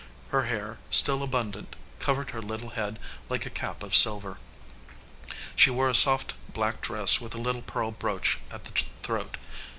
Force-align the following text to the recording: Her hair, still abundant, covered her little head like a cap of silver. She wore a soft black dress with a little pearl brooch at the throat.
Her 0.29 0.45
hair, 0.45 0.79
still 0.89 1.21
abundant, 1.21 1.75
covered 1.99 2.31
her 2.31 2.41
little 2.41 2.69
head 2.69 2.97
like 3.29 3.45
a 3.45 3.51
cap 3.51 3.83
of 3.83 3.93
silver. 3.95 4.39
She 5.55 5.69
wore 5.69 5.89
a 5.91 5.93
soft 5.93 6.33
black 6.51 6.81
dress 6.81 7.21
with 7.21 7.35
a 7.35 7.39
little 7.39 7.61
pearl 7.61 7.91
brooch 7.91 8.39
at 8.49 8.63
the 8.63 8.71
throat. 9.03 9.37